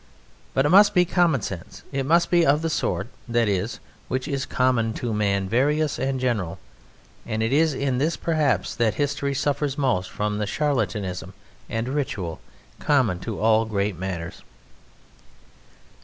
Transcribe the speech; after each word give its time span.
But 0.55 0.65
it 0.65 0.69
must 0.69 0.95
be 0.95 1.05
"common 1.05 1.43
sense" 1.43 1.83
it 1.91 2.07
must 2.07 2.31
be 2.31 2.43
of 2.43 2.63
the 2.63 2.71
sort, 2.71 3.07
that 3.27 3.47
is, 3.47 3.79
which 4.07 4.27
is 4.27 4.47
common 4.47 4.93
to 4.93 5.13
man 5.13 5.47
various 5.47 5.99
and 5.99 6.19
general, 6.19 6.57
and 7.23 7.43
it 7.43 7.53
is 7.53 7.75
in 7.75 7.99
this 7.99 8.17
perhaps 8.17 8.73
that 8.73 8.95
history 8.95 9.35
suffers 9.35 9.77
most 9.77 10.09
from 10.09 10.39
the 10.39 10.47
charlatanism 10.47 11.33
and 11.69 11.87
ritual 11.87 12.39
common 12.79 13.19
to 13.19 13.39
all 13.39 13.65
great 13.65 13.95
matters. 13.95 14.41